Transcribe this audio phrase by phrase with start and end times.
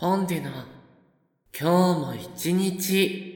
[0.00, 0.50] ポンデュの
[1.54, 3.29] 今日も一日。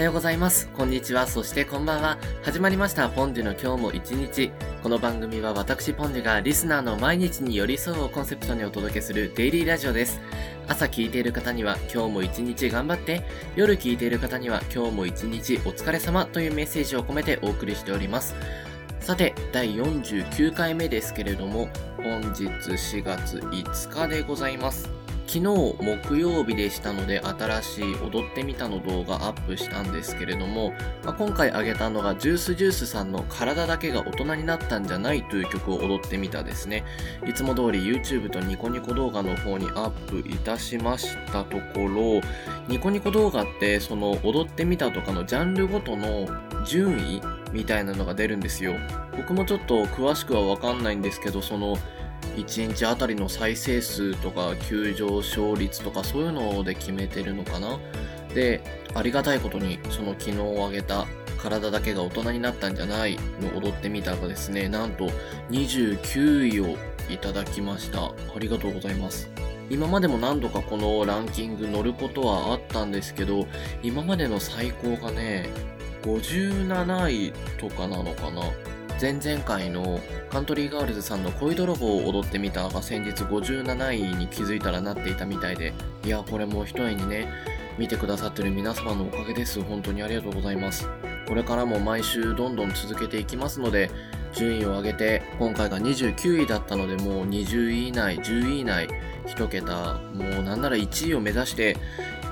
[0.00, 0.66] はようございます。
[0.68, 1.26] こんにちは。
[1.26, 2.16] そしてこんばんは。
[2.42, 3.10] 始まりました。
[3.10, 4.50] ポンデュの今日も一日。
[4.82, 10.18] この番組は私ポンデュがリスナーの毎日に寄り添うをコンセプトにお届けするデイリーラジオです。
[10.68, 13.22] 朝聞いている方には今日も一日頑張って、
[13.56, 18.34] 夜聞いている方には今日も一日お疲れ様というメッセージを込めてお送りしております。
[19.00, 24.99] さて、第49回目ですけれども、本日4月5日でございます。
[25.30, 25.44] 昨日
[25.80, 30.72] 木曜日でしたので新しい踊ってみたの動画アップしたんですけれども、
[31.04, 36.84] まあ、今回上げたのがジュースジュースさんの体だけが大人になったんじゃないという曲を踊ってみたですね。
[37.28, 42.20] いつも通り YouTube とニコニコ動画の方にアップいたしましたところ、
[42.66, 46.26] ニコニコ動画ってその踊ってみたとかのジャンルごとの
[46.66, 48.74] 順位みたいなのが出るんですよ。
[49.16, 51.76] 僕もちょっと詳しくはわかんないんですけど、その
[52.36, 57.78] 1日あたりの再生数とか急上昇率とかそういうので決めてるのかな？
[58.34, 58.62] で
[58.94, 61.06] ありがたいことにその昨日あげた
[61.38, 63.60] 体だけが大人になったんじゃないの？
[63.60, 65.10] 踊ってみたがですねなんと
[65.50, 66.76] 29位を
[67.08, 68.04] いただきました。
[68.04, 69.30] ありがとうございます。
[69.68, 73.46] 今までも何度かこのランキング乗ることはあったんですけど
[73.84, 75.48] 今までの最高がね
[76.02, 78.42] 57位とかなのかな？
[79.00, 79.98] 前々回の
[80.28, 85.72] カントリーガールズさんの恋泥棒を踊ってみたが先日57位に気づいたらなっていたみたいで、
[86.04, 87.26] いや、これも一重にね、
[87.78, 89.62] 見てくださってる皆様のおかげです。
[89.62, 90.86] 本当にありがとうございます。
[91.26, 93.90] これからも毎週どんどん続けていきますので、
[94.34, 98.86] 順位を上げて、今回が29位だったので、もう20位以内、10位以内、
[99.28, 101.78] 1桁、もうなんなら1位を目指して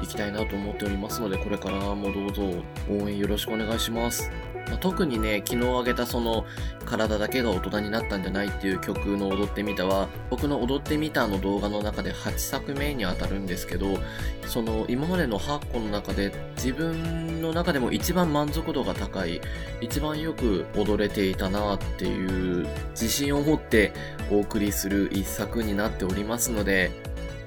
[0.03, 2.43] いきたいなと思っておりますので、これからもどうぞ
[2.91, 4.31] 応援よろしくお願いします。
[4.69, 6.45] まあ、特にね、昨日あげたその、
[6.85, 13.99] 体だけが大人になったんじゃないっていう曲の踊ってみたは、僕の踊ってみたの動画の中で8作目に当たるんですけど、
[14.47, 19.41] その今までの8個の中で自分の中でも一番満足度が高い、
[19.81, 23.93] 一番よく踊れていたなっていう自信を持って
[24.31, 26.91] お送りする一作になっておりますので、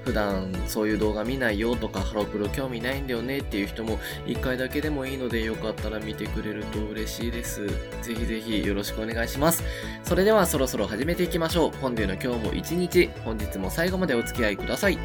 [0.04, 7.66] 普段そういう動画見ないよとかハロプロ興味ないんだよねっていう人も1回だけでもいいのでよかったら見てくれると嬉しいです。
[7.66, 9.62] ぜひぜひよろしくお願いします。
[10.02, 11.70] それではそろそろ始めていきましょう。
[11.80, 14.98] 本日の今日も一日、本日も最後までお付き合いください。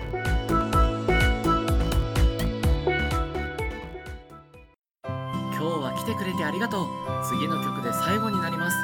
[5.97, 6.87] 来てくれてありがとう。
[7.27, 8.77] 次の曲で最後になります。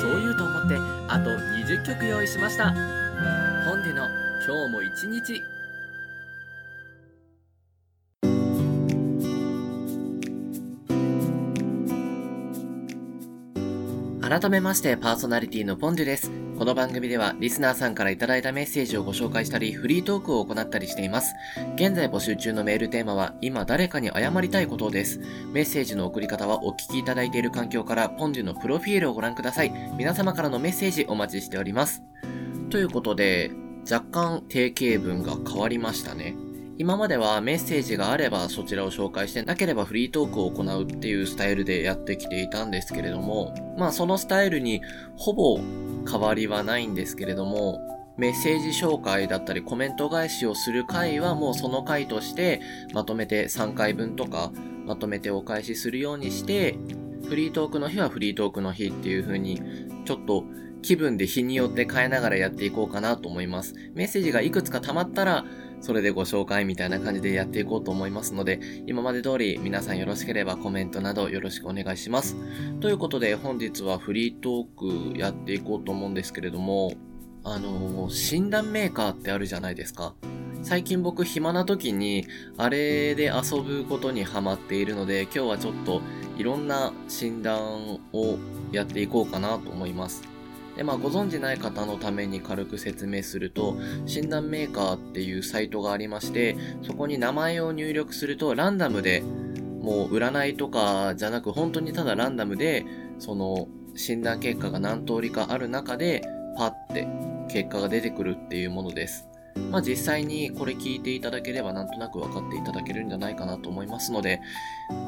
[0.00, 0.74] そう言うと思って
[1.08, 2.74] あと20曲用意しました。
[3.64, 4.08] 本日の
[4.44, 5.40] 今日も一日
[14.20, 16.32] 改めましてパーソナリティのポンデュです。
[16.58, 21.34] この番組ではリスナーさんからいただいたメッセージをご紹介したりフリートークを行ったりしています。
[21.76, 25.20] 現在募集中のメールテーマは今誰かに謝りたいことです。
[25.52, 29.72] メッセージの送り方はお聞きいただいている環境からポンデュのプロフィールをご覧ください。
[29.96, 32.02] 皆様からのメッセージお待ちしております。
[32.70, 33.52] ということで、
[33.90, 36.34] 若干定型文が変わりましたね。
[36.78, 44.80] 今まではメッセージがあればそちらを紹介してなければフリートークを行うっていうスタイルでやってきていたんですけれども、まあそのスタイルに
[45.16, 45.60] ほぼ
[46.10, 47.80] 変わりはないんですけれども、
[48.16, 52.60] メッセージ紹介だったりコメント返しをする回はもうその回として
[52.92, 54.52] まとめて3回分とか
[54.84, 56.76] まとめてお返しするようにして、
[57.28, 59.60] フリートークの日はフリートークの日っていう風に
[60.04, 60.44] ちょっと
[60.82, 63.74] 気分で日によって変えながらやっていこうかなと思います。
[63.94, 65.44] メッセージがいくつか溜まったら、
[65.80, 72.36] それでご紹介みたいな感じでやっていこうと思いますので、今まで通り皆さんよろしければコメントなどよろしくお願いします。
[72.80, 76.92] ということで本日はフリートークやっていこうと思うんですけれども、
[77.44, 80.14] あの、診断メーカーってあるじゃないですか。
[80.62, 82.24] 最近僕暇な時に
[82.56, 86.00] あれで遊ぶことにハマっているので、今日はちょっと
[86.38, 88.38] いろんな診断を
[88.70, 90.31] やっていこうかなと思います。
[90.76, 93.76] で、まあ、ご存知ない方のために軽く説明すると、
[94.06, 99.22] 診断メーカーっていうサイトがありまして、そこに名前を入力すると、ランダムで、
[99.82, 102.86] もう占いとかじゃなく、本当にただランダムで、
[103.18, 106.22] その、診断結果が何通りかある中で、
[106.56, 107.06] パッて
[107.52, 109.28] 結果が出てくるっていうものです。
[109.70, 114.40] まあ実際にこれ聞いていただければなんとなく分かっていただけるんじゃないかなと思いますので、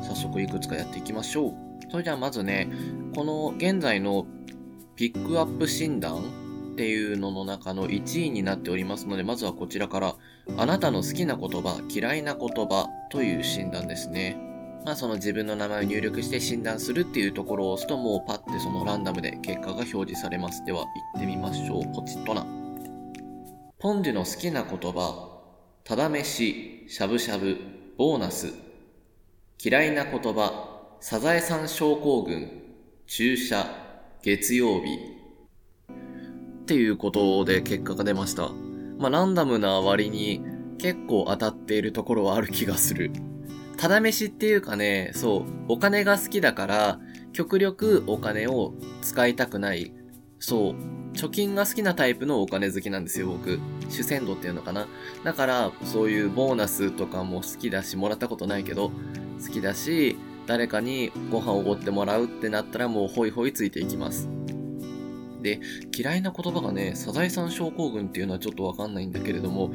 [0.02, 1.54] 早速いくつかやっていきましょう。
[1.90, 2.68] それではまずね、
[3.14, 4.26] この現在の
[4.96, 6.18] ピックアップ診断
[6.74, 10.14] っていうのの中の1位になっておりますので、まずはこちらから、
[10.56, 14.36] あなたの好きな言葉、嫌いな言葉という診断ですね。
[14.84, 20.64] まあその自分の名前を入力して診断するっていうところを押すともうパッてそのランダムで結果が表示されます。
[20.64, 21.94] では行ってみましょう。
[21.94, 22.46] ポチッとな。
[23.78, 25.40] ポンデュの好きな言葉、
[25.84, 27.56] ただ飯、しゃぶしゃぶ、
[27.98, 28.52] ボーナス。
[29.62, 32.62] 嫌いな言葉、サザエさん症候群、
[33.06, 33.83] 注射、
[34.24, 34.98] 月曜日。
[35.90, 38.48] っていうことで結果が出ました。
[38.98, 40.42] まあランダムな割に
[40.78, 43.12] 結構当たっているところはある気がする。
[43.76, 47.00] ただ飯っていうかね、そう、お金が好きだから、
[47.34, 48.72] 極力お金を
[49.02, 49.92] 使いたくない。
[50.38, 50.74] そう、
[51.12, 53.60] 貯金が好きなタイプのお金好きなんですよ、僕。
[53.90, 54.88] 主戦度っていうのかな。
[55.22, 58.90] だから、そういうボーナスとかも好きだし、もらったことないけど、
[59.46, 64.28] 好きだし、誰かにご飯をおごってもらうってなったらもうホイホイついていきます。
[65.42, 65.60] で、
[65.96, 69.72] 嫌いな言葉がね、サザエさん症候群っていうのはちょっとわかんないんだけれども、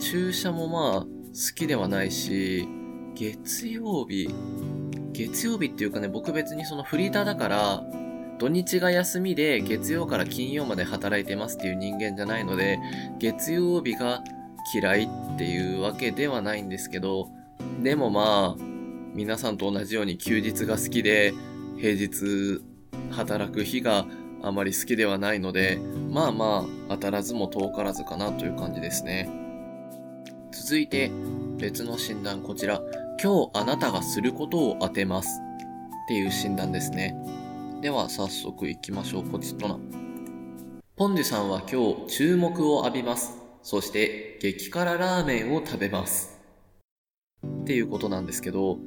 [0.00, 1.08] 注射もまあ、好
[1.54, 2.66] きではないし、
[3.14, 4.28] 月曜日、
[5.12, 7.84] 月曜日っていうかね、僕別にそのフリーターだから、
[8.38, 12.80] 土日が休みで月曜から金曜まで働いてますっていう人間じゃないので、
[13.20, 14.24] 月曜日が
[14.74, 17.30] 嫌いっていうわけではないんですけど、
[17.80, 18.71] でもまあ、
[19.14, 21.34] 皆さんと同じように休日が好きで、
[21.76, 22.62] 平日
[23.10, 24.06] 働く日が
[24.42, 25.78] あまり好きではないので、
[26.10, 29.28] まあまあ、当たらずも遠からずかなという感じですね。
[30.50, 31.10] 続いて、
[31.58, 32.80] 別の診断こちら。
[33.22, 35.28] 今日あなたがすることを当てます。
[36.04, 37.14] っていう診断ですね。
[37.82, 39.24] では早速行きましょう。
[39.24, 39.78] ポチッとな。
[40.96, 43.38] ポンデュさんは今日注目を浴びます。
[43.62, 46.40] そして激辛ラーメンを食べます。
[47.46, 48.78] っていうことなんですけど、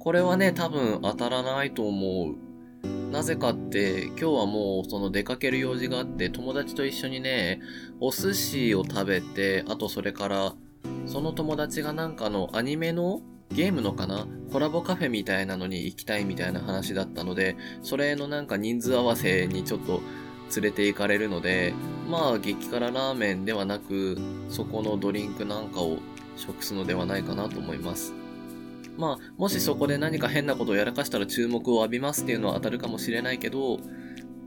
[0.00, 3.10] これはね、多分当たらないと思う。
[3.12, 7.60] なぜかって、今日はもうその出かける用事があって、友達と一緒にね、
[8.00, 10.54] お寿司を食べて、あとそれから、
[11.04, 13.20] その友達がなんかのアニメの
[13.50, 20.00] ゲームのかなコラボカフェみたいなのに行きたいみたいな話だったので、それのなんか人数合わせにちょっと
[20.56, 21.74] 連れて行かれるので、
[22.08, 24.16] まあ激辛ラーメンではなく、
[24.48, 25.98] そこのドリンクなんかを
[26.36, 28.14] 食すのではないかなと思います。
[28.96, 33.78] まあ、もしそこで何か変なことをやらかしたら注目を浴びますっていうのは当たるかもしれないけど、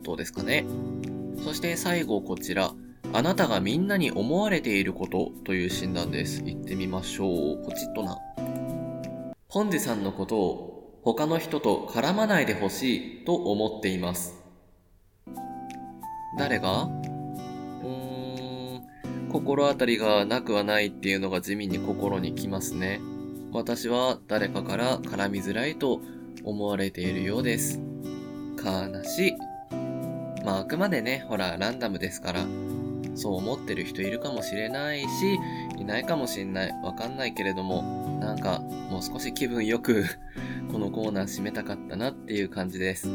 [0.03, 0.65] どうですかね。
[1.44, 2.74] そして最後こちら。
[3.15, 6.41] あなたがみんなに思われていることという診断です。
[6.44, 7.63] 行ってみましょう。
[7.63, 8.18] ポチッとな。
[9.50, 14.41] ポンデさんのことを他の人と絡まないでほしいと思っています。
[16.39, 16.85] 誰が？
[16.85, 18.81] うーん、
[19.31, 23.00] 心当たりがなくはないっていうのが地味に心にきますね。
[23.54, 26.02] 私は誰かから絡みづらいと
[26.44, 27.80] 思われているようです。
[28.58, 29.34] 悲しい。
[30.44, 32.46] まああくまでね、ほら、ランダムですから、
[33.14, 35.08] そう思ってる人いるかもしれないし、
[35.78, 36.72] いないかもしんない。
[36.84, 38.60] わかんないけれども、なんか、
[38.90, 40.04] もう少し気分よく
[40.72, 43.08] このコーナー締めたかったなっていう感じです。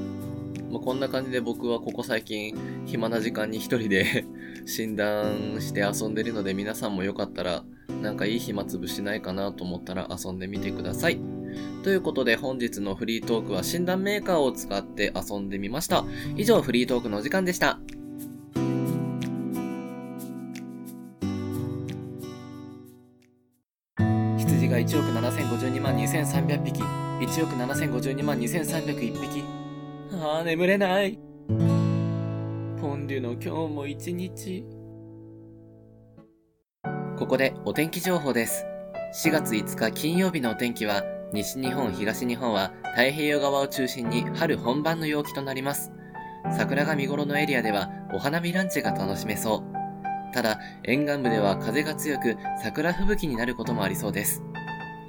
[0.70, 2.54] まあ、こんな感じで僕はここ最近、
[2.86, 4.24] 暇な時間に一人で
[4.66, 7.64] 診断して遊んでるので、皆さんもよかったら、
[8.02, 11.18] なんかいい暇つぶしないかなと思ったら遊んでみてください。
[11.82, 16.04] ということで本日のフリートークは診断メーカーを使って遊んでみました。
[16.36, 17.78] 以上フリートークのお時間でした。
[24.38, 26.80] 羊が1億7052万2300匹。
[26.80, 29.44] 1億7052万2301匹。
[30.22, 31.18] ああ、眠れない。
[32.80, 34.77] ポンデュの今日も一日。
[37.18, 38.64] ここでお天気情報です。
[39.24, 45.90] 4月5日金曜日のお天気は、西日本、東日本は太平洋側を中心に春本番の陽気となります。
[46.56, 49.64] 桜が見頃のエリアではお花見ランチが楽しめそ
[50.30, 50.32] う。
[50.32, 54.44] ただ、沿岸部では風が強く桜吹雪になることもありそうです。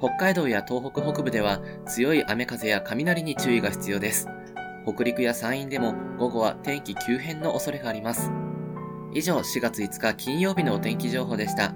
[0.00, 4.26] 北海道や東北北部では強い雨風や雷に注意が必要です。
[4.84, 8.32] 北陸や山陰でも午後は天気急変の恐れがあります。
[9.14, 11.72] 以上、4月5日金曜日のお天気情報でした。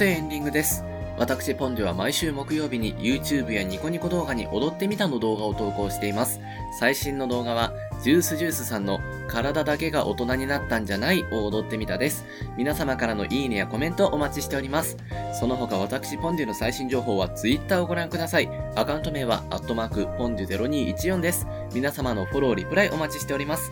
[0.00, 0.82] てエンディングです。
[1.18, 6.40] 私ポンデは毎週木曜日に YouTube やニコニコ動画に踊ってみたの動画を投稿しています。
[6.78, 12.24] 最新の動画はジュースジュースさんの体だけが大人になったんじゃないを踊ってみたです。
[12.56, 14.96] 皆様からのいいねやコメントお待ちしております。
[15.38, 18.48] その他私ポンデュの最新情報は Twitter をご覧ください。
[18.76, 21.46] アカウント名はアットマークポンデュ0214です。
[21.74, 23.70] 皆様のフォロー、リプライお待ちしております。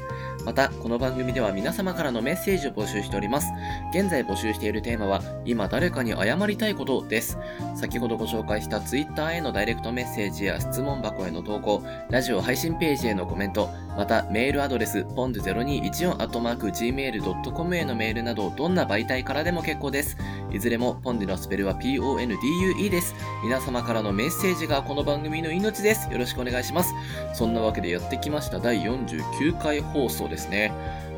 [0.48, 3.52] また、この番組では皆様からのメッセージを募集しております。
[3.92, 7.36] 現在募集しているテーマは、今誰かに謝りたいことです。
[7.74, 20.16] 先ほどご紹介した Twitter へのダイレクトメッセージや質問箱への投稿、ラジオ配信ページへのコメント、またメールアドレス、pond0214-gmail.com へのメールなど、どんな媒体からでも結構です。
[20.50, 23.14] いずれも、ポンデのスペルは PONDUE です。
[23.44, 26.10] 皆様からのメッセージがこの番組の命です。
[26.10, 26.94] よろしくお願いします。
[27.34, 30.72] そんなわけでやってきました第49回放送ですですね。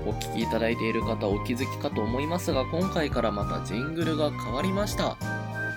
[0.06, 5.16] お聴きいただいている方お気づきかと思いますが、今回からまたジングルが変わりました。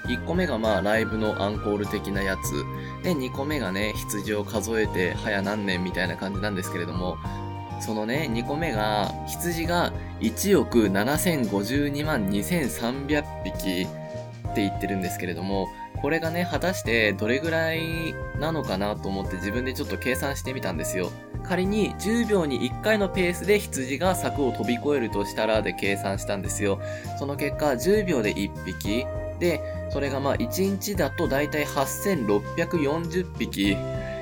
[0.07, 2.63] 1個目がまあライブのアンコール的なやつ。
[3.03, 7.17] で、2個目がね、羊を数えて早何年みたいな感じなんですけれども、
[7.81, 13.87] そのね、2個目が、羊が1億7052万2300匹
[14.51, 15.67] って言ってるんですけれども、
[16.03, 21.09] これがね、果たしてどれぐらいなのかなと思って自分でちょっと計算してみたんですよ。
[21.45, 26.81] 仮に10秒に1回のペースで羊が柵を飛び越えるとしたらで計算したんですよ。
[27.17, 29.07] その結果、10秒で1匹。
[29.39, 33.77] で、それがまあ1日だとだいたい8640匹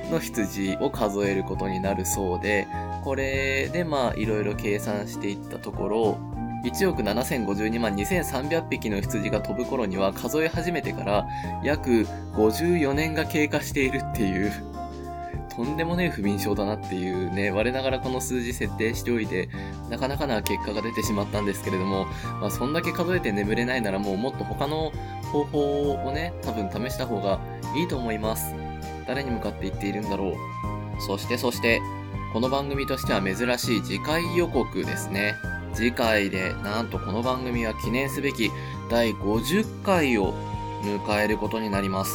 [0.08, 2.68] の羊を数えることになるそうで、
[3.02, 6.16] これでまあいろいろ計算していったところ、
[6.64, 11.26] 1億7052万2300匹の羊が飛ぶ頃には数え始めてから
[11.64, 14.72] 約54年が経過しているっていう
[15.54, 19.50] とんでもねえ不眠症だなっていうね、我ながらこの数字設定しておいて、
[19.90, 22.06] なかなかな結果が出てしまったんですけれども、
[22.40, 24.92] まあそんだけ数えて眠れないならもうもっと他の
[25.30, 27.38] 方法をね、多分試した方が
[27.76, 28.54] いいと思います。
[29.06, 30.36] 誰に向かって言っているんだろう。
[31.00, 31.82] そしてそして、
[32.32, 35.34] この番組としては珍しい次回予告ですね。
[35.74, 38.50] 次回でなんとこの番組は記念すべき
[38.90, 40.34] 第50回を
[40.82, 42.12] 迎えることになります。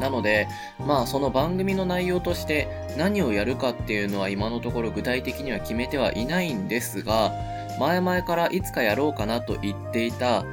[0.00, 0.48] なので、
[0.86, 7.32] まあその番組の内容として何をやるかっていうのは今のところ具体的には決めてはいないんですが、
[7.80, 10.44] 前々からいつかやろうかなと言っていた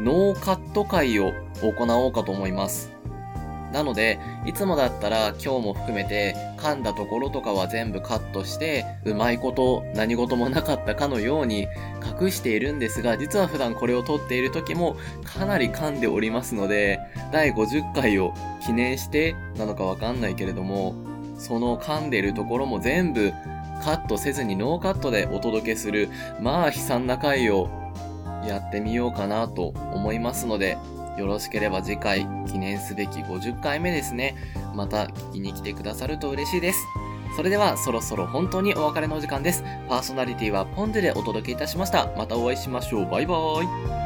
[0.00, 1.32] ノーカット会を
[1.62, 2.93] 行おうかと思います。
[3.74, 11.66] なので、いつもだったら今日も含めて噛んだところとかは全部カットして、うまいこと何事もなかったかのように
[12.20, 17.00] 隠しているんですが、実は普段これを撮っている時もかなり噛んでおりますので、
[17.32, 18.32] 第50回を
[18.64, 20.94] 記念してなのかわかんないけれども、
[21.36, 23.32] その噛んでるところも全部
[23.82, 26.08] カットせずにノーカットでお届けする、
[26.40, 27.68] まあ悲惨な回を
[28.46, 30.78] やってみようかなと思いますので、
[31.16, 34.36] よろしければ次回記念すべき50回目ですね。
[34.74, 36.78] また聞きに来てくださると嬉しいです。
[37.36, 39.64] それではそろそろ本当にお別れのお時間です。
[39.88, 42.12] パーソナリティはポンデでお届けいたしました。
[42.16, 43.10] またお会いしましょう。
[43.10, 44.03] バイバーイ。